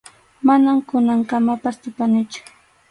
[0.47, 2.39] Manam kunankamapas tupanichu.